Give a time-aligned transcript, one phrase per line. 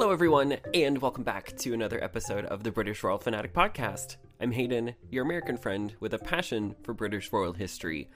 [0.00, 4.16] Hello, everyone, and welcome back to another episode of the British Royal Fanatic Podcast.
[4.40, 8.08] I'm Hayden, your American friend with a passion for British royal history.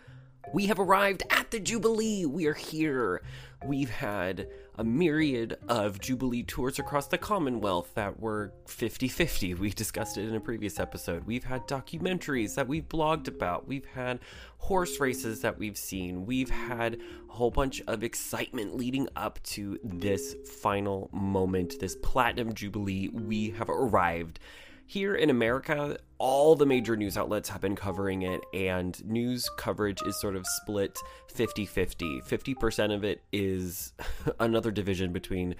[0.52, 2.26] We have arrived at the Jubilee.
[2.26, 3.22] We are here.
[3.64, 9.54] We've had a myriad of Jubilee tours across the Commonwealth that were 50 50.
[9.54, 11.24] We discussed it in a previous episode.
[11.24, 13.66] We've had documentaries that we've blogged about.
[13.66, 14.20] We've had
[14.58, 16.26] horse races that we've seen.
[16.26, 16.98] We've had
[17.28, 23.08] a whole bunch of excitement leading up to this final moment, this Platinum Jubilee.
[23.08, 24.40] We have arrived.
[24.86, 30.02] Here in America, all the major news outlets have been covering it, and news coverage
[30.02, 30.98] is sort of split
[31.32, 32.20] 50 50.
[32.20, 33.92] 50% of it is
[34.40, 35.54] another division between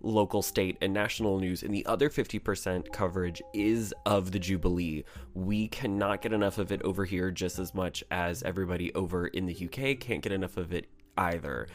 [0.00, 5.04] local, state, and national news, and the other 50% coverage is of the Jubilee.
[5.34, 9.46] We cannot get enough of it over here just as much as everybody over in
[9.46, 11.68] the UK can't get enough of it either.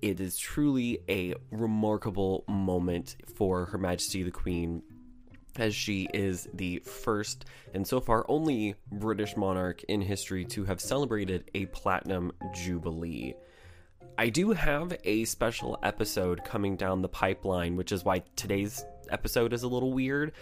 [0.00, 4.82] It is truly a remarkable moment for Her Majesty the Queen
[5.58, 10.80] as she is the first and so far only British monarch in history to have
[10.80, 13.34] celebrated a platinum jubilee.
[14.18, 19.52] I do have a special episode coming down the pipeline, which is why today's episode
[19.52, 20.32] is a little weird.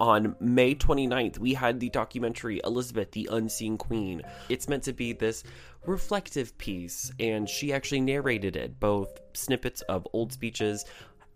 [0.00, 4.22] On May 29th, we had the documentary Elizabeth, the Unseen Queen.
[4.48, 5.42] It's meant to be this
[5.86, 10.84] reflective piece, and she actually narrated it, both snippets of old speeches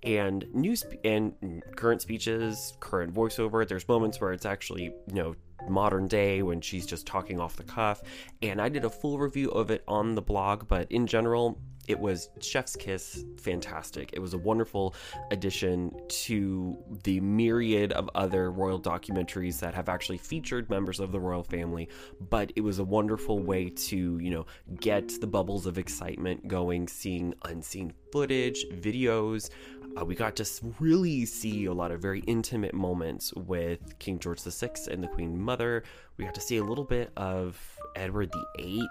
[0.05, 3.67] and new and current speeches, current voiceover.
[3.67, 5.34] There's moments where it's actually, you know,
[5.69, 8.03] modern day when she's just talking off the cuff.
[8.43, 11.61] And I did a full review of it on the blog, but in general,
[11.92, 14.10] it was Chef's Kiss fantastic.
[14.14, 14.94] It was a wonderful
[15.30, 21.20] addition to the myriad of other royal documentaries that have actually featured members of the
[21.20, 21.91] royal family,
[22.31, 24.47] but it was a wonderful way to, you know,
[24.81, 29.50] get the bubbles of excitement going, seeing unseen footage, videos.
[30.00, 30.47] Uh, we got to
[30.81, 35.38] really see a lot of very intimate moments with King George VI and the Queen
[35.38, 35.84] Mother.
[36.16, 37.60] We got to see a little bit of
[37.94, 38.88] Edward VIII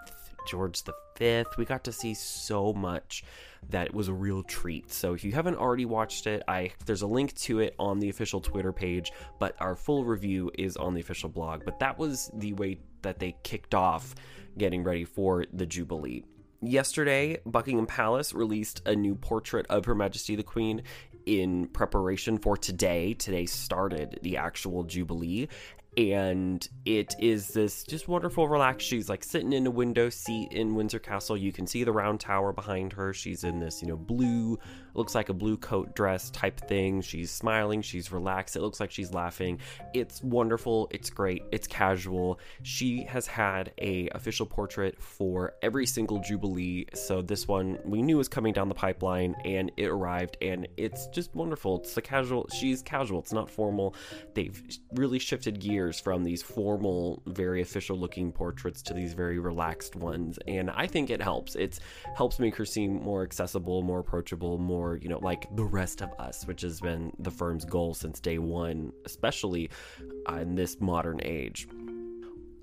[0.47, 0.81] George
[1.17, 1.43] V.
[1.57, 3.23] We got to see so much
[3.69, 4.91] that it was a real treat.
[4.91, 8.09] So if you haven't already watched it, I there's a link to it on the
[8.09, 11.63] official Twitter page, but our full review is on the official blog.
[11.65, 14.15] But that was the way that they kicked off
[14.57, 16.23] getting ready for the Jubilee.
[16.63, 20.83] Yesterday, Buckingham Palace released a new portrait of Her Majesty the Queen
[21.25, 23.13] in preparation for today.
[23.13, 25.49] Today started the actual Jubilee,
[25.97, 30.73] and it is this just wonderful relaxed she's like sitting in a window seat in
[30.73, 31.35] windsor castle.
[31.35, 33.13] You can see the round tower behind her.
[33.13, 34.57] She's in this you know blue
[34.93, 37.01] Looks like a blue coat dress type thing.
[37.01, 38.55] She's smiling, she's relaxed.
[38.55, 39.59] It looks like she's laughing.
[39.93, 42.39] It's wonderful, it's great, it's casual.
[42.63, 46.85] She has had a official portrait for every single Jubilee.
[46.93, 51.07] So this one we knew was coming down the pipeline and it arrived and it's
[51.07, 51.79] just wonderful.
[51.79, 53.95] It's a casual, she's casual, it's not formal.
[54.33, 54.61] They've
[54.93, 60.39] really shifted gears from these formal, very official looking portraits to these very relaxed ones.
[60.47, 61.55] And I think it helps.
[61.55, 61.79] It
[62.15, 66.09] helps make her seem more accessible, more approachable, more, you know, like the rest of
[66.19, 69.69] us, which has been the firm's goal since day one, especially
[70.29, 71.67] uh, in this modern age.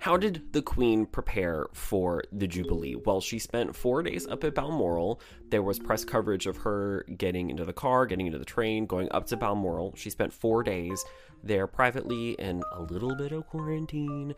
[0.00, 2.94] How did the Queen prepare for the Jubilee?
[2.94, 5.20] Well, she spent four days up at Balmoral.
[5.50, 9.08] There was press coverage of her getting into the car, getting into the train, going
[9.10, 9.94] up to Balmoral.
[9.96, 11.04] She spent four days
[11.42, 14.34] there privately in a little bit of quarantine.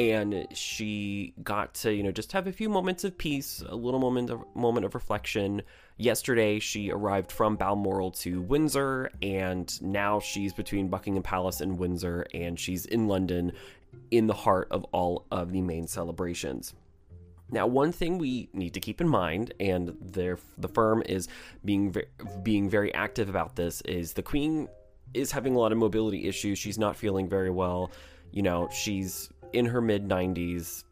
[0.00, 4.00] And she got to, you know, just have a few moments of peace, a little
[4.00, 5.62] moment of moment of reflection.
[5.96, 12.26] Yesterday, she arrived from Balmoral to Windsor, and now she's between Buckingham Palace and Windsor,
[12.34, 13.52] and she's in London
[14.10, 16.74] in the heart of all of the main celebrations.
[17.50, 20.36] Now, one thing we need to keep in mind, and the
[20.72, 21.28] firm is
[21.64, 21.94] being
[22.42, 24.68] being very active about this, is the Queen
[25.12, 26.58] is having a lot of mobility issues.
[26.58, 27.92] She's not feeling very well.
[28.32, 30.82] You know, she's in her mid 90s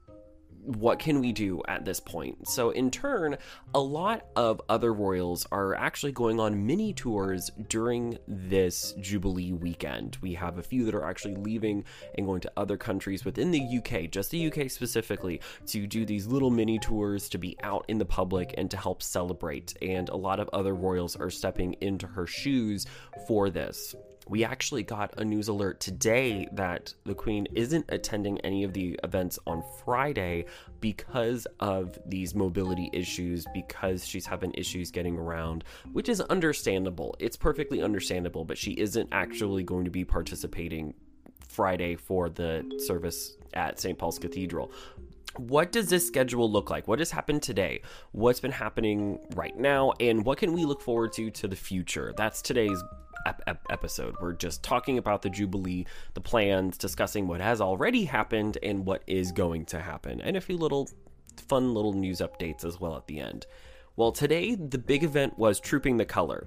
[0.65, 2.49] what can we do at this point?
[2.49, 3.37] So, in turn,
[3.75, 10.19] a lot of other royals are actually going on mini tours during this Jubilee weekend.
[10.21, 11.85] We have a few that are actually leaving
[12.17, 16.27] and going to other countries within the UK, just the UK specifically, to do these
[16.27, 19.75] little mini tours to be out in the public and to help celebrate.
[19.83, 22.87] And a lot of other royals are stepping into her shoes
[23.27, 23.95] for this
[24.29, 28.99] we actually got a news alert today that the Queen isn't attending any of the
[29.03, 30.47] events on Friday
[30.81, 37.17] because of these mobility issues, because she's having issues getting around, which is understandable.
[37.19, 40.95] It's perfectly understandable, but she isn't actually going to be participating
[41.49, 43.99] Friday for the service at St.
[43.99, 44.73] Paul's Cathedral
[45.37, 46.87] what does this schedule look like?
[46.89, 47.83] What has happened today?
[48.13, 49.93] What's been happening right now?
[50.01, 52.13] And what can we look forward to to the future?
[52.17, 52.83] That's today's
[53.27, 54.17] ep- ep- episode.
[54.21, 59.03] We're just talking about the Jubilee, the plans, discussing what has already happened and what
[59.07, 60.89] is going to happen, and a few little
[61.49, 63.47] fun little news updates as well at the end.
[63.97, 66.47] Well, today the big event was Trooping the Color.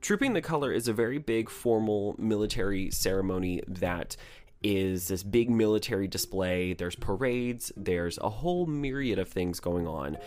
[0.00, 4.16] Trooping the Color is a very big formal military ceremony that
[4.62, 6.74] is this big military display.
[6.74, 10.18] There's parades, there's a whole myriad of things going on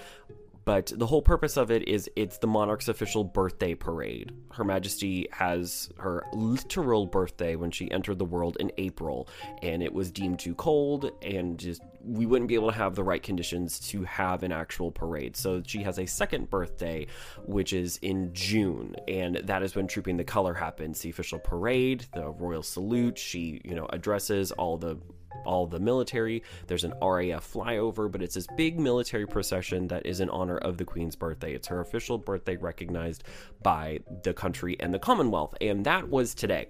[0.65, 4.31] but the whole purpose of it is it's the monarch's official birthday parade.
[4.51, 9.27] Her Majesty has her literal birthday when she entered the world in April,
[9.61, 13.03] and it was deemed too cold, and just we wouldn't be able to have the
[13.03, 15.35] right conditions to have an actual parade.
[15.35, 17.07] So she has a second birthday,
[17.45, 20.99] which is in June, and that is when Trooping the Color happens.
[21.01, 23.17] The official parade, the royal salute.
[23.17, 24.97] She, you know, addresses all the
[25.45, 26.43] all the military.
[26.67, 30.77] There's an RAF flyover, but it's this big military procession that is in honor of
[30.77, 31.53] the Queen's birthday.
[31.53, 33.23] It's her official birthday recognized
[33.61, 36.67] by the country and the Commonwealth, and that was today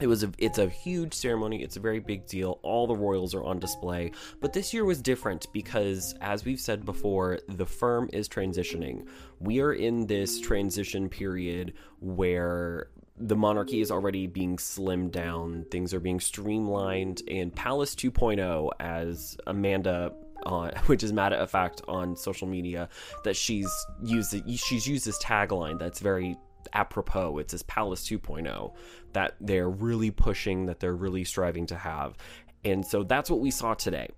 [0.00, 1.62] it was a it's a huge ceremony.
[1.62, 2.58] It's a very big deal.
[2.62, 4.12] All the royals are on display.
[4.40, 9.06] But this year was different because as we've said before the firm is transitioning.
[9.40, 12.88] We are in this transition period where
[13.18, 19.38] the monarchy is already being slimmed down, things are being streamlined, and Palace 2.0, as
[19.46, 20.12] Amanda
[20.86, 22.88] which is matter of fact on social media
[23.24, 23.70] that she's
[24.04, 26.36] used she's used this tagline that's very
[26.72, 28.74] apropos it's this palace 2.0
[29.12, 32.16] that they're really pushing that they're really striving to have.
[32.64, 34.08] And so that's what we saw today.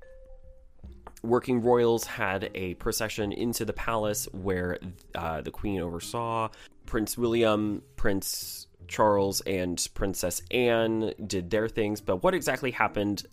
[1.23, 4.79] Working royals had a procession into the palace where
[5.15, 6.49] uh, the queen oversaw
[6.87, 13.25] prince william prince Charles and Princess Anne did their things, but what exactly happened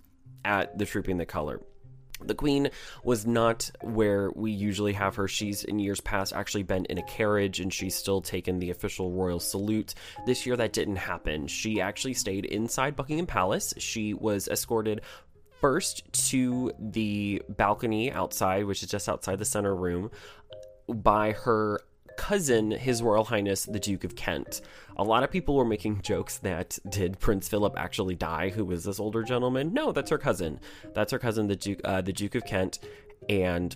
[0.43, 1.62] at the Trooping the Color?
[2.24, 2.69] The Queen
[3.03, 5.27] was not where we usually have her.
[5.27, 9.12] She's in years past actually been in a carriage and she's still taken the official
[9.12, 9.95] royal salute.
[10.25, 11.48] This year that didn't happen.
[11.48, 13.74] She actually stayed inside Buckingham Palace.
[13.77, 15.01] She was escorted
[15.60, 20.12] first to the balcony outside, which is just outside the center room,
[20.88, 21.81] by her
[22.17, 24.62] cousin, His Royal Highness the Duke of Kent.
[24.97, 28.49] A lot of people were making jokes that did Prince Philip actually die?
[28.49, 29.73] Who was this older gentleman?
[29.73, 30.59] No, that's her cousin.
[30.93, 32.79] That's her cousin, the Duke, uh, the Duke of Kent,
[33.27, 33.75] and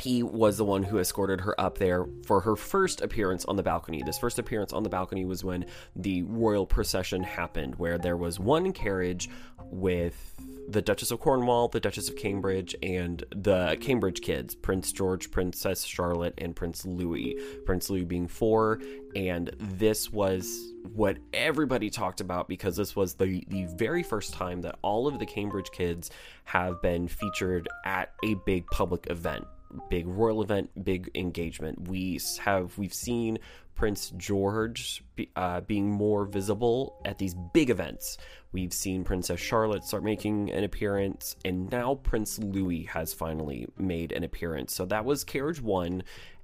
[0.00, 3.62] he was the one who escorted her up there for her first appearance on the
[3.62, 4.02] balcony.
[4.02, 8.38] This first appearance on the balcony was when the royal procession happened, where there was
[8.38, 9.28] one carriage
[9.64, 10.34] with
[10.70, 15.84] the Duchess of Cornwall, the Duchess of Cambridge, and the Cambridge kids Prince George, Princess
[15.84, 17.36] Charlotte, and Prince Louis.
[17.66, 18.80] Prince Louis being four.
[19.16, 24.62] And this was what everybody talked about because this was the, the very first time
[24.62, 26.10] that all of the Cambridge kids
[26.44, 29.44] have been featured at a big public event
[29.88, 31.88] big royal event, big engagement.
[31.88, 33.38] We have we've seen
[33.80, 38.18] Prince George be, uh, being more visible at these big events.
[38.52, 44.12] We've seen Princess Charlotte start making an appearance, and now Prince Louis has finally made
[44.12, 44.74] an appearance.
[44.74, 46.02] So that was carriage one.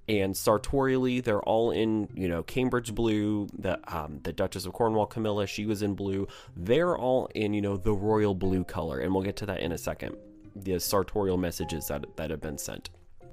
[0.08, 3.48] And sartorially, they're all in, you know, Cambridge blue.
[3.58, 6.28] The um, the Duchess of Cornwall, Camilla, she was in blue.
[6.56, 9.72] They're all in, you know, the royal blue color, and we'll get to that in
[9.72, 10.16] a second.
[10.54, 12.88] The sartorial messages that that have been sent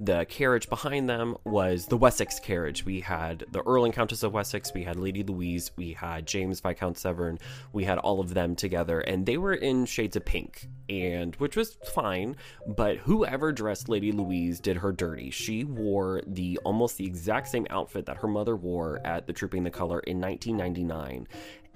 [0.05, 2.86] the carriage behind them was the Wessex carriage.
[2.86, 6.60] We had the Earl and Countess of Wessex, we had Lady Louise, we had James
[6.60, 7.39] Viscount Severn,
[7.72, 11.55] we had all of them together, and they were in shades of pink, and which
[11.55, 12.36] was fine.
[12.67, 15.29] But whoever dressed Lady Louise did her dirty.
[15.29, 19.63] She wore the almost the exact same outfit that her mother wore at the Trooping
[19.63, 21.27] the Color in 1999,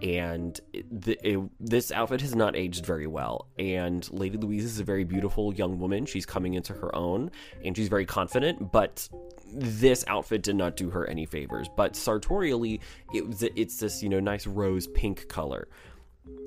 [0.01, 0.85] and it,
[1.23, 3.47] it, this outfit has not aged very well.
[3.57, 6.05] And Lady Louise is a very beautiful young woman.
[6.05, 7.31] She's coming into her own,
[7.65, 8.71] and she's very confident.
[8.71, 9.09] But
[9.51, 11.67] this outfit did not do her any favors.
[11.75, 12.79] But sartorially,
[13.13, 15.67] it it's this you know nice rose pink color.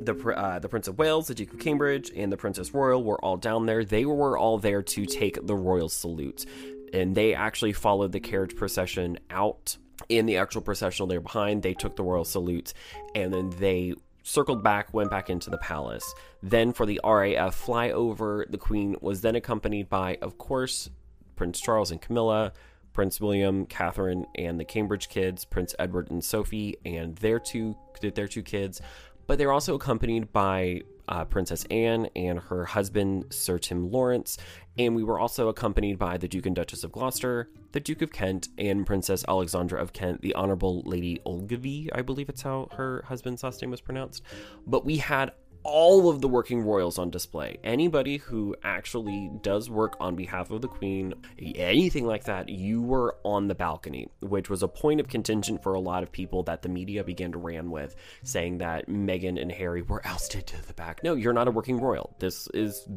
[0.03, 3.23] The uh, the Prince of Wales, the Duke of Cambridge, and the Princess Royal were
[3.25, 3.85] all down there.
[3.85, 6.47] They were all there to take the royal salute,
[6.93, 9.77] and they actually followed the carriage procession out
[10.11, 12.73] in the actual processional they were behind, they took the royal salute
[13.15, 16.15] and then they circled back, went back into the palace.
[16.43, 20.91] Then for the RAF flyover, the Queen was then accompanied by, of course,
[21.37, 22.53] Prince Charles and Camilla,
[22.93, 28.29] Prince William, Catherine, and the Cambridge kids, Prince Edward and Sophie, and their two their
[28.29, 28.81] two kids.
[29.27, 34.39] But they're also accompanied by uh, Princess Anne and her husband, Sir Tim Laurence,
[34.79, 38.13] and we were also accompanied by the Duke and Duchess of Gloucester, the Duke of
[38.13, 43.05] Kent, and Princess Alexandra of Kent, the Honorable Lady Ogilvy, I believe it's how her
[43.07, 44.23] husband's last name was pronounced.
[44.67, 47.59] But we had all of the working royals on display.
[47.63, 53.17] Anybody who actually does work on behalf of the queen, anything like that, you were
[53.25, 56.63] on the balcony, which was a point of contention for a lot of people that
[56.63, 60.75] the media began to ran with, saying that Meghan and Harry were ousted to the
[60.75, 61.03] back.
[61.05, 62.15] No, you're not a working royal.
[62.19, 62.89] This is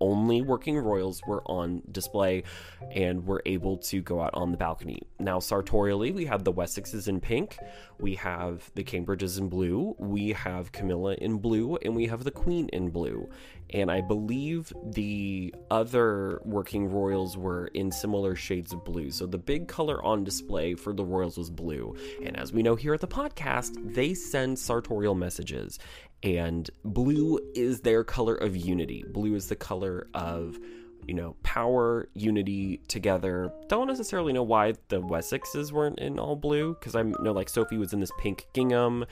[0.00, 2.44] only working royals were on display
[2.92, 5.00] and were able to go out on the balcony.
[5.18, 7.58] Now, sartorially, we have the Wessexes in pink,
[7.98, 12.30] we have the Cambridges in blue, we have Camilla in blue, and we have the
[12.30, 13.28] Queen in blue.
[13.70, 19.10] And I believe the other working royals were in similar shades of blue.
[19.10, 21.96] So the big color on display for the royals was blue.
[22.24, 25.80] And as we know here at the podcast, they send sartorial messages
[26.22, 29.04] and blue is their color of unity.
[29.12, 30.58] Blue is the color of
[31.06, 33.52] you know, power, unity together.
[33.68, 37.78] Don't necessarily know why the Wessexes weren't in all blue because I know like Sophie
[37.78, 39.04] was in this pink gingham.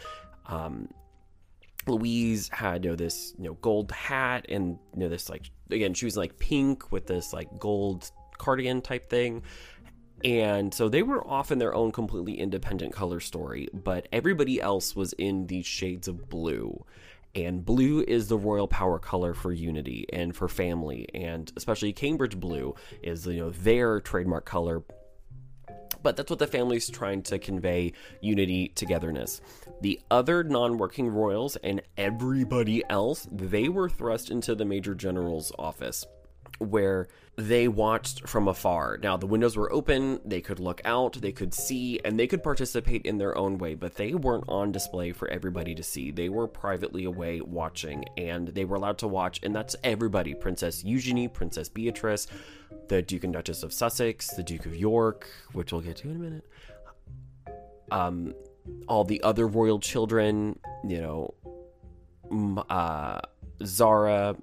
[0.46, 0.88] Um,
[1.86, 5.92] Louise had you know this you know gold hat and you know this like again
[5.92, 9.42] she was like pink with this like gold cardigan type thing.
[10.22, 14.94] And so they were off in their own completely independent color story, but everybody else
[14.94, 16.84] was in these shades of blue.
[17.34, 22.38] And blue is the royal power color for unity and for family, and especially Cambridge
[22.38, 24.84] blue is you know their trademark color.
[26.02, 29.40] But that's what the family's trying to convey unity, togetherness.
[29.80, 35.50] The other non working royals and everybody else, they were thrust into the Major General's
[35.58, 36.06] office
[36.58, 38.98] where they watched from afar.
[39.02, 42.42] Now, the windows were open, they could look out, they could see, and they could
[42.42, 46.10] participate in their own way, but they weren't on display for everybody to see.
[46.10, 50.84] They were privately away watching, and they were allowed to watch, and that's everybody Princess
[50.84, 52.28] Eugenie, Princess Beatrice,
[52.88, 56.16] the Duke and Duchess of Sussex, the Duke of York, which we'll get to in
[56.16, 56.44] a minute.
[57.90, 58.34] Um,
[58.86, 63.20] all the other royal children, you know, uh,
[63.64, 64.36] Zara,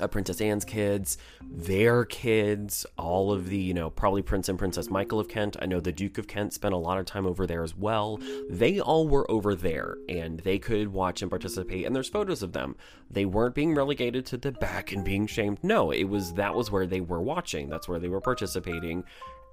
[0.00, 4.90] uh, Princess Anne's kids, their kids, all of the, you know, probably Prince and Princess
[4.90, 5.56] Michael of Kent.
[5.60, 8.18] I know the Duke of Kent spent a lot of time over there as well.
[8.48, 11.86] They all were over there and they could watch and participate.
[11.86, 12.76] And there's photos of them.
[13.10, 15.58] They weren't being relegated to the back and being shamed.
[15.62, 19.04] No, it was that was where they were watching, that's where they were participating.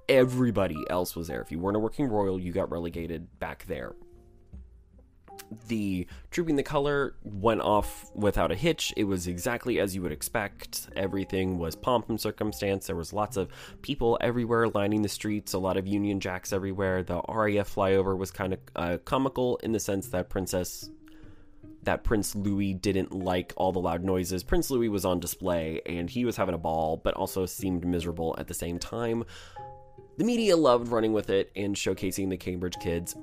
[0.08, 1.40] Everybody else was there.
[1.40, 3.94] If you weren't a working royal, you got relegated back there
[5.68, 8.92] the Trooping the Color went off without a hitch.
[8.96, 10.88] It was exactly as you would expect.
[10.96, 12.86] Everything was pomp and circumstance.
[12.86, 13.50] There was lots of
[13.82, 17.02] people everywhere lining the streets, a lot of Union Jacks everywhere.
[17.02, 20.90] The RAF flyover was kind of uh, comical in the sense that Princess
[21.84, 24.44] that Prince Louis didn't like all the loud noises.
[24.44, 28.36] Prince Louis was on display and he was having a ball, but also seemed miserable
[28.38, 29.24] at the same time.
[30.16, 33.16] The media loved running with it and showcasing the Cambridge kids.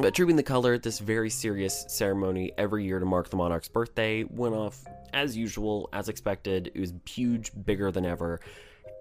[0.00, 4.22] But Trooping the Color, this very serious ceremony every year to mark the monarch's birthday,
[4.22, 6.70] went off as usual, as expected.
[6.72, 8.38] It was huge, bigger than ever.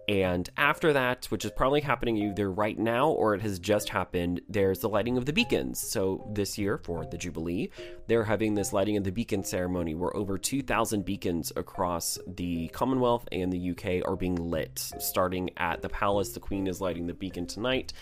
[0.09, 4.41] And after that, which is probably happening either right now or it has just happened,
[4.49, 5.79] there's the lighting of the beacons.
[5.79, 7.69] So this year for the Jubilee,
[8.07, 13.27] they're having this lighting of the beacon ceremony where over 2,000 beacons across the Commonwealth
[13.31, 14.79] and the UK are being lit.
[14.97, 17.93] Starting at the palace, the Queen is lighting the beacon tonight,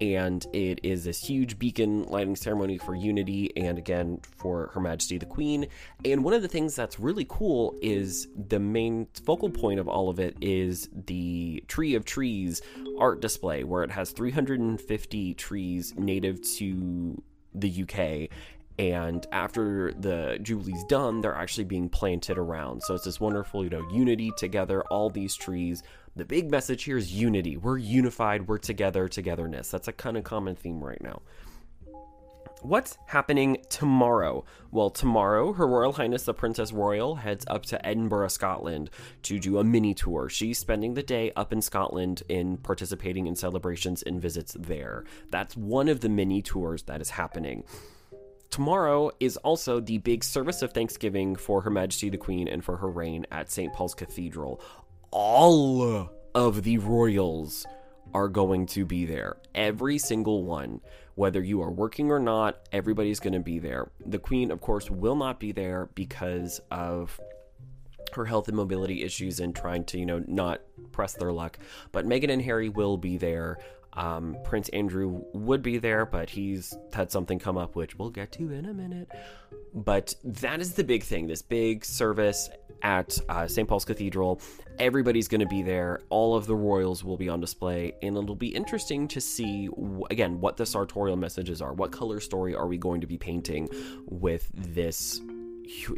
[0.00, 5.18] and it is this huge beacon lighting ceremony for unity and again for Her Majesty
[5.18, 5.66] the Queen.
[6.04, 10.08] And one of the things that's really cool is the main focal point of all
[10.08, 12.62] of it is the Tree of Trees
[12.98, 17.22] art display, where it has 350 trees native to
[17.54, 18.30] the UK
[18.78, 23.68] and after the jubilee's done they're actually being planted around so it's this wonderful you
[23.68, 25.82] know unity together all these trees
[26.16, 30.24] the big message here is unity we're unified we're together togetherness that's a kind of
[30.24, 31.20] common theme right now
[32.62, 34.44] What's happening tomorrow?
[34.70, 38.90] Well, tomorrow, Her Royal Highness the Princess Royal heads up to Edinburgh, Scotland
[39.22, 40.28] to do a mini tour.
[40.28, 45.04] She's spending the day up in Scotland in participating in celebrations and visits there.
[45.30, 47.64] That's one of the mini tours that is happening.
[48.50, 52.76] Tomorrow is also the big service of Thanksgiving for Her Majesty the Queen and for
[52.76, 53.72] her reign at St.
[53.72, 54.60] Paul's Cathedral.
[55.10, 57.66] All of the royals
[58.14, 59.36] are going to be there.
[59.54, 60.80] Every single one.
[61.16, 63.90] Whether you are working or not, everybody's going to be there.
[64.06, 67.20] The Queen, of course, will not be there because of
[68.14, 70.60] her health and mobility issues and trying to, you know, not
[70.92, 71.58] press their luck.
[71.92, 73.58] But Meghan and Harry will be there.
[73.92, 78.32] Um, Prince Andrew would be there, but he's had something come up, which we'll get
[78.32, 79.08] to in a minute.
[79.74, 82.50] But that is the big thing this big service
[82.82, 83.68] at uh, St.
[83.68, 84.40] Paul's Cathedral.
[84.78, 86.00] Everybody's going to be there.
[86.08, 89.68] All of the royals will be on display, and it'll be interesting to see,
[90.10, 91.74] again, what the sartorial messages are.
[91.74, 93.68] What color story are we going to be painting
[94.06, 95.20] with this,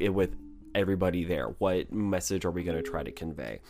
[0.00, 0.36] with
[0.74, 1.54] everybody there?
[1.58, 3.60] What message are we going to try to convey?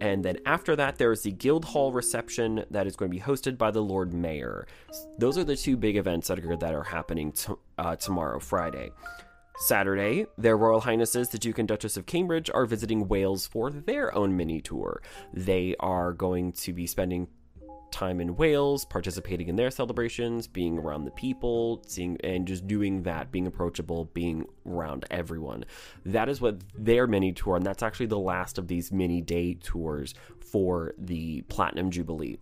[0.00, 3.70] And then after that, there's the Guildhall reception that is going to be hosted by
[3.70, 4.66] the Lord Mayor.
[5.18, 8.90] Those are the two big events that are, that are happening t- uh, tomorrow, Friday.
[9.62, 14.12] Saturday, their Royal Highnesses, the Duke and Duchess of Cambridge, are visiting Wales for their
[14.12, 15.00] own mini tour.
[15.32, 17.28] They are going to be spending
[17.92, 23.04] time in Wales, participating in their celebrations, being around the people, seeing and just doing
[23.04, 25.64] that, being approachable, being around everyone.
[26.04, 29.54] That is what their mini tour, and that's actually the last of these mini day
[29.54, 32.38] tours for the Platinum Jubilee.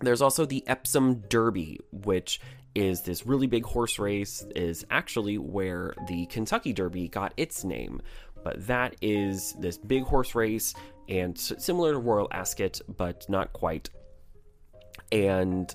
[0.00, 2.40] There's also the Epsom Derby, which
[2.74, 8.00] is this really big horse race, is actually where the Kentucky Derby got its name.
[8.44, 10.74] But that is this big horse race
[11.08, 13.90] and similar to Royal Ascot, but not quite
[15.10, 15.74] and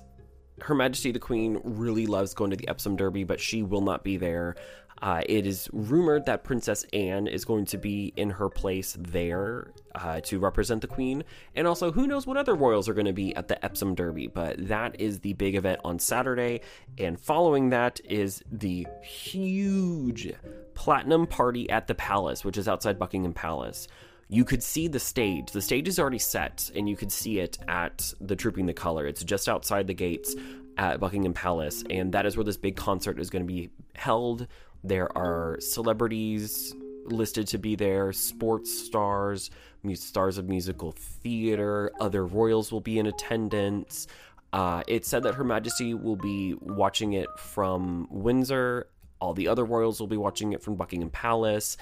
[0.60, 4.04] Her Majesty the Queen really loves going to the Epsom Derby, but she will not
[4.04, 4.54] be there.
[5.02, 9.72] Uh, it is rumored that Princess Anne is going to be in her place there
[9.94, 11.24] uh, to represent the Queen.
[11.54, 14.28] And also, who knows what other royals are going to be at the Epsom Derby,
[14.28, 16.60] but that is the big event on Saturday.
[16.98, 20.32] And following that is the huge
[20.74, 23.88] Platinum Party at the Palace, which is outside Buckingham Palace
[24.28, 25.52] you could see the stage.
[25.52, 29.06] The stage is already set, and you could see it at the Trooping the Color.
[29.06, 30.34] It's just outside the gates
[30.76, 34.46] at Buckingham Palace, and that is where this big concert is going to be held.
[34.84, 36.74] There are celebrities
[37.06, 39.50] listed to be there, sports stars,
[39.94, 44.06] stars of musical theater, other royals will be in attendance.
[44.52, 48.88] Uh, it's said that Her Majesty will be watching it from Windsor.
[49.20, 51.76] All the other royals will be watching it from Buckingham Palace.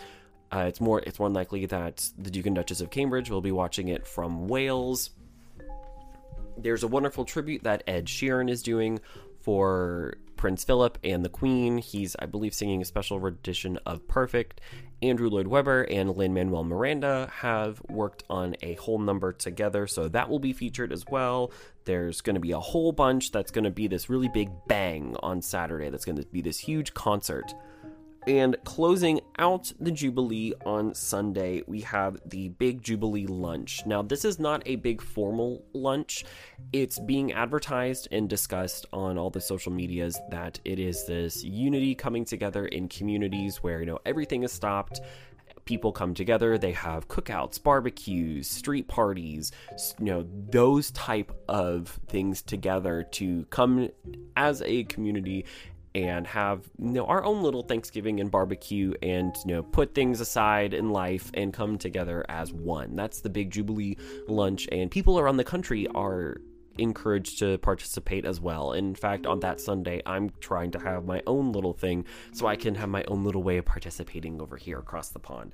[0.53, 3.53] Uh, it's more it's more likely that the Duke and Duchess of Cambridge will be
[3.53, 5.11] watching it from Wales.
[6.57, 9.01] There's a wonderful tribute that Ed Sheeran is doing
[9.43, 11.79] for Prince Philip and the Queen.
[11.79, 14.61] He's, I believe, singing a special rendition of Perfect.
[15.01, 20.09] Andrew Lloyd Webber and Lin Manuel Miranda have worked on a whole number together, so
[20.09, 21.53] that will be featured as well.
[21.85, 25.17] There's going to be a whole bunch that's going to be this really big bang
[25.23, 25.91] on Saturday.
[25.91, 27.53] That's going to be this huge concert.
[28.27, 33.85] And closing out the Jubilee on Sunday, we have the big Jubilee lunch.
[33.85, 36.25] Now, this is not a big formal lunch.
[36.73, 41.97] It's being advertised and discussed on all the social medias that it is this unity
[41.97, 45.01] coming together in communities where, you know, everything is stopped
[45.65, 49.53] people come together they have cookouts barbecues street parties
[49.99, 53.89] you know those type of things together to come
[54.37, 55.45] as a community
[55.95, 60.21] and have you know our own little Thanksgiving and barbecue and you know put things
[60.21, 62.97] aside in life and come together as one.
[62.97, 63.97] That's the big Jubilee
[64.29, 66.37] lunch and people around the country are
[66.79, 68.73] encouraged to participate as well.
[68.73, 72.57] In fact, on that Sunday, I'm trying to have my own little thing so I
[72.57, 75.53] can have my own little way of participating over here across the pond.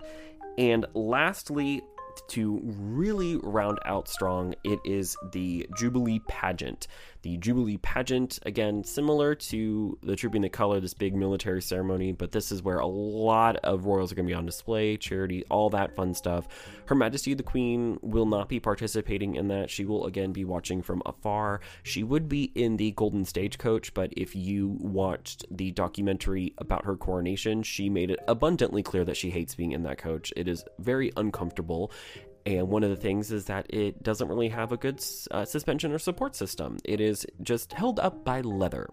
[0.57, 1.83] And lastly,
[2.29, 6.88] to really round out strong, it is the Jubilee pageant.
[7.22, 12.31] The Jubilee pageant, again, similar to the Trooping the Color, this big military ceremony, but
[12.31, 15.68] this is where a lot of royals are going to be on display, charity, all
[15.70, 16.46] that fun stuff.
[16.87, 19.68] Her Majesty the Queen will not be participating in that.
[19.68, 21.61] She will again be watching from afar.
[21.83, 26.96] She would be in the Golden Stagecoach, but if you watched the documentary about her
[26.96, 30.33] coronation, she made it abundantly clear that she hates being in that coach.
[30.37, 31.90] It is very uncomfortable.
[32.46, 35.92] And one of the things is that it doesn't really have a good uh, suspension
[35.92, 36.79] or support system.
[36.85, 38.88] It is just held up by leather.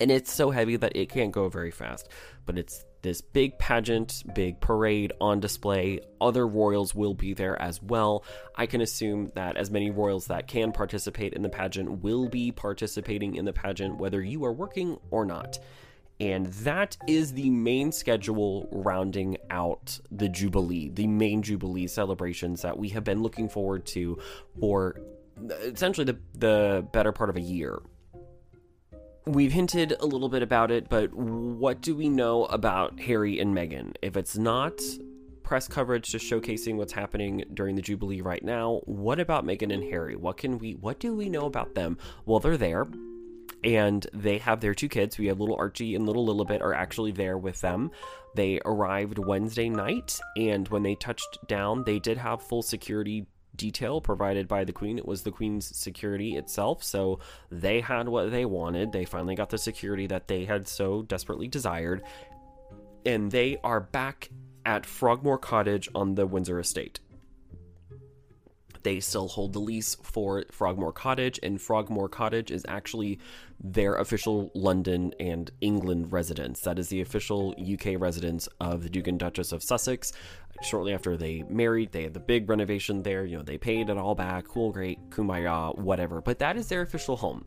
[0.00, 2.08] And it's so heavy that it can't go very fast.
[2.46, 6.00] But it's this big pageant, big parade on display.
[6.20, 8.24] Other royals will be there as well.
[8.54, 12.52] I can assume that as many royals that can participate in the pageant will be
[12.52, 15.58] participating in the pageant, whether you are working or not.
[16.20, 22.76] And that is the main schedule rounding out the Jubilee, the main Jubilee celebrations that
[22.76, 24.18] we have been looking forward to
[24.60, 25.00] for
[25.62, 27.80] essentially the, the better part of a year.
[29.26, 33.56] We've hinted a little bit about it, but what do we know about Harry and
[33.56, 33.94] Meghan?
[34.02, 34.78] If it's not
[35.42, 39.84] press coverage just showcasing what's happening during the Jubilee right now, what about Meghan and
[39.84, 40.16] Harry?
[40.16, 41.96] What can we what do we know about them?
[42.26, 42.86] Well, they're there
[43.64, 45.18] and they have their two kids.
[45.18, 47.90] We have little Archie and little Lilibet are actually there with them.
[48.34, 54.00] They arrived Wednesday night, and when they touched down, they did have full security detail
[54.00, 54.96] provided by the queen.
[54.96, 57.18] It was the queen's security itself, so
[57.50, 58.92] they had what they wanted.
[58.92, 62.02] They finally got the security that they had so desperately desired,
[63.04, 64.30] and they are back
[64.64, 67.00] at Frogmore Cottage on the Windsor estate.
[68.82, 73.18] They still hold the lease for Frogmore Cottage, and Frogmore Cottage is actually
[73.62, 76.62] their official London and England residence.
[76.62, 80.12] That is the official UK residence of the Duke and Duchess of Sussex.
[80.62, 83.24] Shortly after they married, they had the big renovation there.
[83.24, 84.48] You know, they paid it all back.
[84.48, 86.20] Cool, great, kumbaya, whatever.
[86.20, 87.44] But that is their official home,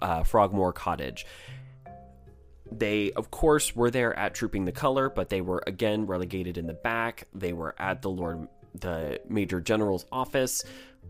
[0.00, 1.26] uh, Frogmore Cottage.
[2.70, 6.66] They, of course, were there at Trooping the Color, but they were again relegated in
[6.66, 7.28] the back.
[7.34, 10.64] They were at the Lord the Major General's office,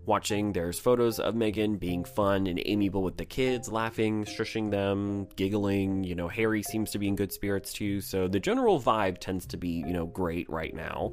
[0.07, 0.53] watching.
[0.53, 6.05] There's photos of Meghan being fun and amiable with the kids, laughing, shushing them, giggling.
[6.05, 8.01] You know, Harry seems to be in good spirits too.
[8.01, 11.13] So the general vibe tends to be, you know, great right now.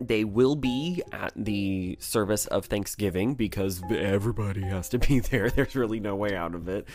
[0.00, 5.50] They will be at the service of Thanksgiving because everybody has to be there.
[5.50, 6.86] There's really no way out of it.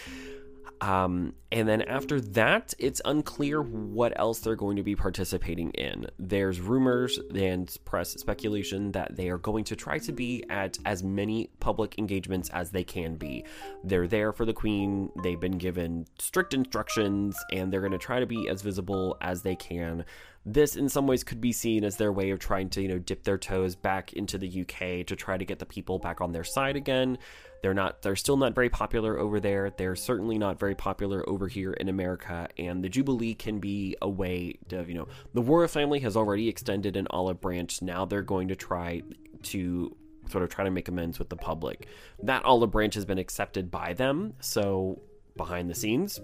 [0.83, 6.07] Um, and then after that, it's unclear what else they're going to be participating in.
[6.19, 11.01] There's rumors and press speculation that they are going to try to be at as
[11.01, 13.45] many public engagements as they can be.
[13.81, 18.19] They're there for the Queen, they've been given strict instructions, and they're going to try
[18.19, 20.03] to be as visible as they can
[20.45, 22.99] this in some ways could be seen as their way of trying to you know
[22.99, 26.31] dip their toes back into the UK to try to get the people back on
[26.31, 27.17] their side again.
[27.61, 29.69] They're not they're still not very popular over there.
[29.69, 34.09] They're certainly not very popular over here in America and the Jubilee can be a
[34.09, 37.81] way to you know the royal family has already extended an olive branch.
[37.81, 39.01] Now they're going to try
[39.43, 39.95] to
[40.29, 41.87] sort of try to make amends with the public.
[42.21, 45.01] That olive branch has been accepted by them, so
[45.37, 46.19] behind the scenes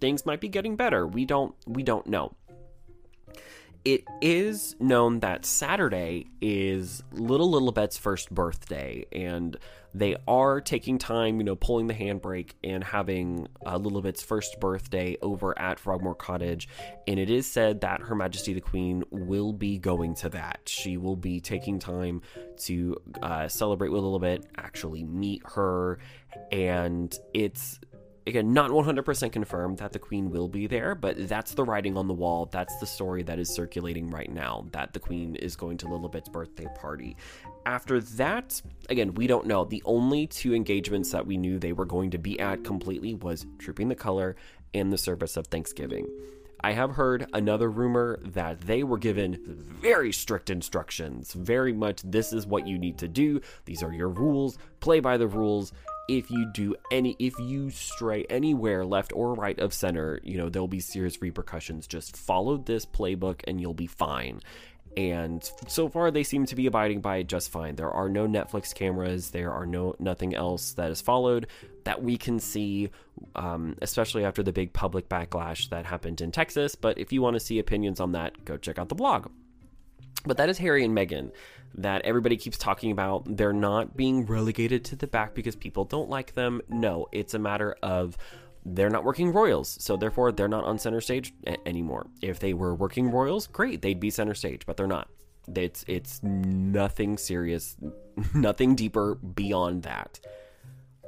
[0.00, 1.06] things might be getting better.
[1.06, 2.34] We don't we don't know
[3.84, 9.56] it is known that Saturday is Little Lilibet's first birthday, and
[9.94, 15.16] they are taking time, you know, pulling the handbrake and having uh, Lilibet's first birthday
[15.22, 16.68] over at Frogmore Cottage.
[17.06, 20.60] And it is said that Her Majesty the Queen will be going to that.
[20.66, 22.20] She will be taking time
[22.64, 25.98] to uh, celebrate with Lilibet, actually meet her,
[26.52, 27.80] and it's
[28.28, 32.06] again, not 100% confirmed that the queen will be there, but that's the writing on
[32.06, 32.46] the wall.
[32.46, 36.28] That's the story that is circulating right now that the queen is going to Lilibet's
[36.28, 37.16] birthday party.
[37.64, 38.60] After that,
[38.90, 39.64] again, we don't know.
[39.64, 43.46] The only two engagements that we knew they were going to be at completely was
[43.58, 44.36] Trooping the Color
[44.74, 46.06] and the service of Thanksgiving.
[46.60, 51.32] I have heard another rumor that they were given very strict instructions.
[51.32, 53.40] Very much, this is what you need to do.
[53.64, 54.58] These are your rules.
[54.80, 55.72] Play by the rules
[56.08, 60.48] if you do any if you stray anywhere left or right of center you know
[60.48, 64.40] there'll be serious repercussions just follow this playbook and you'll be fine
[64.96, 67.76] and so far they seem to be abiding by it just fine.
[67.76, 71.46] There are no Netflix cameras, there are no nothing else that is followed
[71.84, 72.90] that we can see,
[73.36, 76.74] um, especially after the big public backlash that happened in Texas.
[76.74, 79.28] But if you want to see opinions on that, go check out the blog.
[80.24, 81.30] But that is Harry and Meghan
[81.74, 83.24] that everybody keeps talking about.
[83.36, 86.60] They're not being relegated to the back because people don't like them.
[86.68, 88.16] No, it's a matter of
[88.64, 92.06] they're not working royals, so therefore they're not on center stage a- anymore.
[92.20, 95.08] If they were working royals, great, they'd be center stage, but they're not.
[95.54, 97.76] It's it's nothing serious,
[98.34, 100.20] nothing deeper beyond that.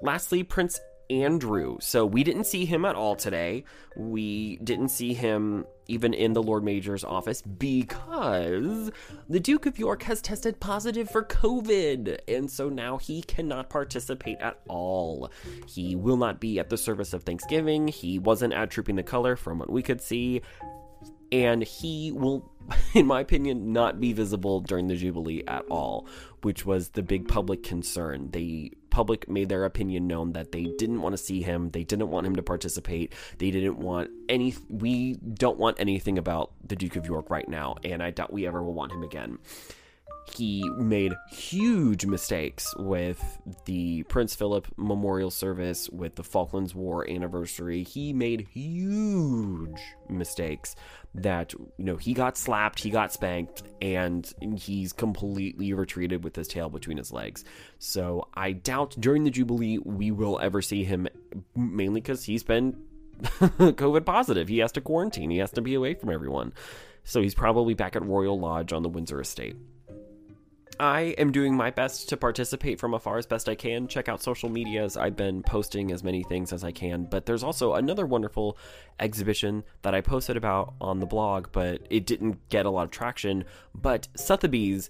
[0.03, 1.77] Lastly, Prince Andrew.
[1.81, 3.65] So we didn't see him at all today.
[3.97, 8.91] We didn't see him even in the Lord Mayor's office because
[9.29, 12.19] the Duke of York has tested positive for COVID.
[12.29, 15.31] And so now he cannot participate at all.
[15.67, 17.89] He will not be at the service of Thanksgiving.
[17.89, 20.43] He wasn't at Trooping the Color from what we could see.
[21.33, 22.51] And he will,
[22.95, 26.07] in my opinion, not be visible during the Jubilee at all,
[26.43, 28.31] which was the big public concern.
[28.31, 31.71] They public made their opinion known that they didn't want to see him.
[31.71, 33.13] They didn't want him to participate.
[33.39, 34.55] They didn't want any.
[34.69, 38.47] We don't want anything about the Duke of York right now, and I doubt we
[38.47, 39.39] ever will want him again.
[40.37, 43.23] He made huge mistakes with
[43.65, 47.83] the Prince Philip memorial service, with the Falklands War anniversary.
[47.83, 50.77] He made huge mistakes
[51.15, 56.49] that you know he got slapped, he got spanked, and he's completely retreated with his
[56.49, 57.45] tail between his legs.
[57.79, 61.09] So I doubt during the Jubilee we will ever see him,
[61.55, 62.77] mainly because he's been
[63.23, 64.49] COVID positive.
[64.49, 65.31] He has to quarantine.
[65.31, 66.53] He has to be away from everyone.
[67.05, 69.57] So he's probably back at Royal Lodge on the Windsor estate.
[70.81, 73.87] I am doing my best to participate from afar as best I can.
[73.87, 74.97] Check out social medias.
[74.97, 78.57] I've been posting as many things as I can, but there's also another wonderful
[78.99, 82.91] exhibition that I posted about on the blog, but it didn't get a lot of
[82.91, 83.45] traction.
[83.75, 84.89] But Sotheby's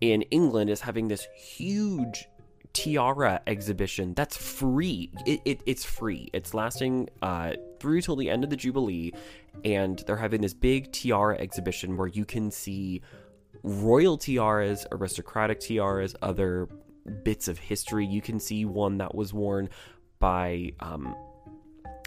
[0.00, 2.28] in England is having this huge
[2.72, 5.10] tiara exhibition that's free.
[5.26, 6.30] It, it, it's free.
[6.32, 9.12] It's lasting uh, through till the end of the Jubilee,
[9.64, 13.02] and they're having this big tiara exhibition where you can see
[13.62, 16.68] royal tiaras, aristocratic tiaras, other
[17.24, 18.06] bits of history.
[18.06, 19.68] You can see one that was worn
[20.18, 21.14] by um,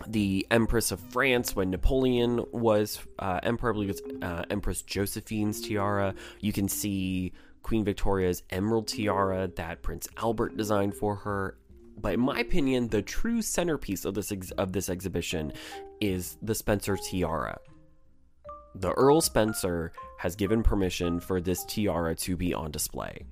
[0.07, 3.71] the Empress of France when Napoleon was uh, emperor.
[3.71, 6.13] I believe it's uh, Empress Josephine's tiara.
[6.39, 11.57] You can see Queen Victoria's emerald tiara that Prince Albert designed for her.
[11.97, 15.53] But in my opinion, the true centerpiece of this ex- of this exhibition
[16.01, 17.57] is the Spencer tiara.
[18.75, 23.25] The Earl Spencer has given permission for this tiara to be on display,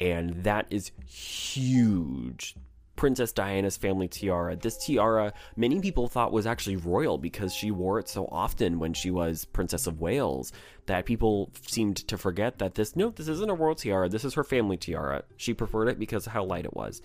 [0.00, 2.54] and that is huge.
[2.94, 4.54] Princess Diana's family tiara.
[4.54, 8.92] This tiara, many people thought was actually royal because she wore it so often when
[8.92, 10.52] she was Princess of Wales
[10.86, 14.08] that people seemed to forget that this, no, this isn't a royal tiara.
[14.08, 15.24] This is her family tiara.
[15.36, 17.00] She preferred it because of how light it was.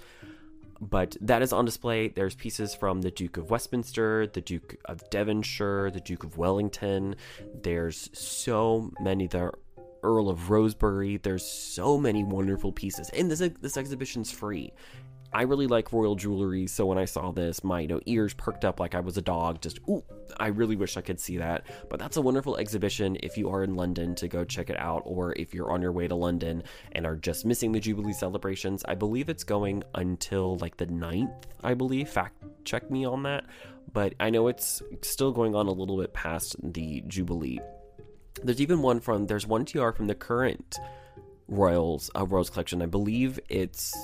[0.80, 2.10] But that is on display.
[2.10, 7.16] There's pieces from the Duke of Westminster, the Duke of Devonshire, the Duke of Wellington.
[7.63, 9.28] There's so many.
[9.28, 9.52] The
[10.04, 11.22] Earl of Rosebery.
[11.22, 14.72] There's so many wonderful pieces, and this this exhibition's free.
[15.34, 18.63] I really like royal jewelry, so when I saw this, my you know ears perked
[18.63, 19.62] up like I was a dog.
[19.62, 20.04] Just ooh,
[20.38, 21.68] I really wish I could see that.
[21.90, 25.04] But that's a wonderful exhibition if you are in London to go check it out,
[25.06, 26.63] or if you're on your way to London
[26.94, 28.84] and are just missing the Jubilee celebrations.
[28.88, 32.10] I believe it's going until like the 9th, I believe.
[32.10, 33.46] Fact check me on that.
[33.92, 37.60] But I know it's still going on a little bit past the Jubilee.
[38.44, 40.78] There's even one from there's one TR from the current
[41.48, 42.82] Royals uh, Royals collection.
[42.82, 43.96] I believe it's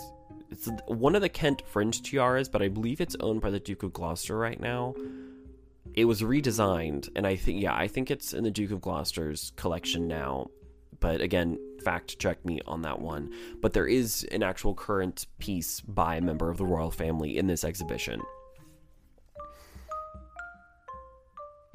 [0.53, 3.81] it's one of the Kent fringe tiaras, but I believe it's owned by the Duke
[3.81, 4.93] of Gloucester right now.
[5.95, 9.51] It was redesigned, and I think yeah, I think it's in the Duke of Gloucester's
[9.55, 10.51] collection now.
[10.99, 13.33] But again, fact check me on that one.
[13.61, 17.47] But there is an actual current piece by a member of the royal family in
[17.47, 18.21] this exhibition.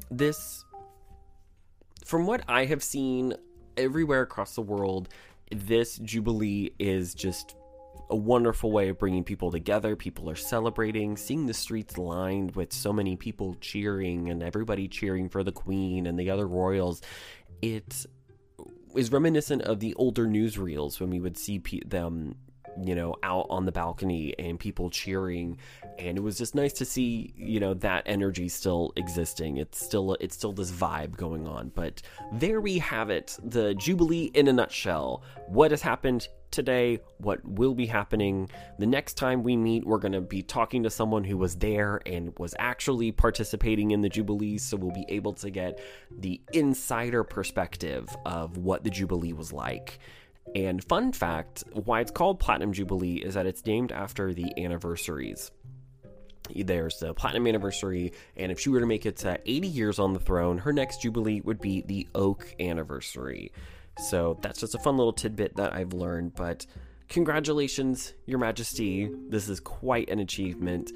[0.08, 0.64] This,
[2.04, 3.34] from what I have seen
[3.76, 5.08] everywhere across the world,
[5.50, 7.56] this Jubilee is just
[8.10, 9.96] a wonderful way of bringing people together.
[9.96, 15.28] People are celebrating, seeing the streets lined with so many people cheering and everybody cheering
[15.28, 17.02] for the Queen and the other royals.
[17.60, 18.06] It
[18.94, 22.36] is reminiscent of the older newsreels when we would see pe- them
[22.84, 25.58] you know, out on the balcony and people cheering.
[25.98, 29.56] And it was just nice to see, you know, that energy still existing.
[29.56, 31.72] It's still it's still this vibe going on.
[31.74, 35.22] But there we have it, the Jubilee in a nutshell.
[35.48, 38.48] What has happened today, what will be happening.
[38.78, 42.00] The next time we meet, we're going to be talking to someone who was there
[42.06, 47.24] and was actually participating in the Jubilees, so we'll be able to get the insider
[47.24, 49.98] perspective of what the Jubilee was like.
[50.54, 55.50] And fun fact why it's called Platinum Jubilee is that it's named after the anniversaries.
[56.54, 60.14] There's the platinum anniversary, and if she were to make it to 80 years on
[60.14, 63.52] the throne, her next jubilee would be the oak anniversary.
[63.98, 66.34] So that's just a fun little tidbit that I've learned.
[66.34, 66.66] But
[67.08, 69.10] congratulations, Your Majesty.
[69.28, 70.92] This is quite an achievement.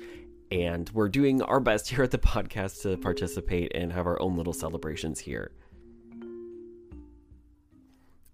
[0.50, 4.36] And we're doing our best here at the podcast to participate and have our own
[4.36, 5.50] little celebrations here.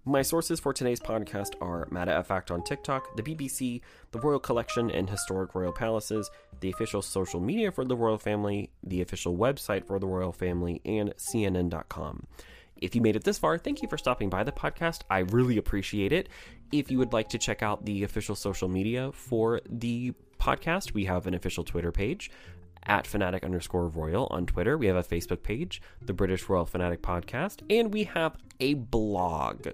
[0.09, 4.89] My sources for today's podcast are Mata Fact on TikTok, the BBC, the Royal Collection
[4.89, 9.85] and Historic Royal Palaces, the official social media for the royal family, the official website
[9.85, 12.25] for the royal family, and CNN.com.
[12.77, 15.01] If you made it this far, thank you for stopping by the podcast.
[15.11, 16.27] I really appreciate it.
[16.71, 21.05] If you would like to check out the official social media for the podcast, we
[21.05, 22.31] have an official Twitter page
[22.85, 24.77] at fanatic underscore royal on Twitter.
[24.77, 29.67] We have a Facebook page, the British Royal Fanatic Podcast, and we have a blog.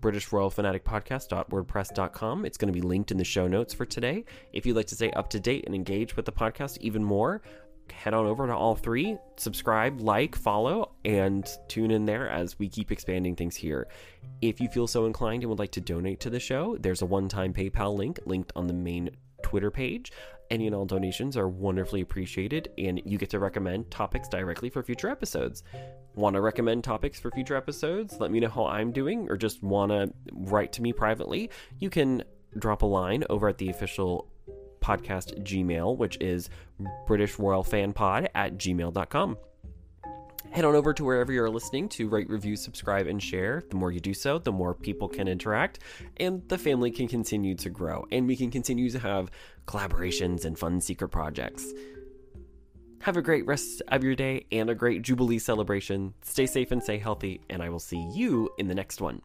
[0.00, 2.44] British Royal Fanatic Podcast.wordpress.com.
[2.44, 4.24] It's going to be linked in the show notes for today.
[4.52, 7.40] If you'd like to stay up to date and engage with the podcast even more,
[7.90, 12.68] head on over to all three, subscribe, like, follow, and tune in there as we
[12.68, 13.86] keep expanding things here.
[14.40, 17.06] If you feel so inclined and would like to donate to the show, there's a
[17.06, 19.10] one time PayPal link linked on the main
[19.42, 20.12] Twitter page.
[20.50, 24.82] Any and all donations are wonderfully appreciated, and you get to recommend topics directly for
[24.82, 25.62] future episodes.
[26.14, 28.20] Want to recommend topics for future episodes?
[28.20, 31.48] Let me know how I'm doing, or just want to write to me privately?
[31.78, 32.22] You can
[32.58, 34.28] drop a line over at the official
[34.82, 36.50] podcast Gmail, which is
[37.06, 39.38] British Royal Fan Pod at gmail.com.
[40.52, 43.62] Head on over to wherever you're listening to rate, review, subscribe, and share.
[43.70, 45.78] The more you do so, the more people can interact,
[46.18, 49.30] and the family can continue to grow, and we can continue to have
[49.66, 51.72] collaborations and fun secret projects.
[53.00, 56.12] Have a great rest of your day and a great Jubilee celebration.
[56.20, 59.22] Stay safe and stay healthy, and I will see you in the next one.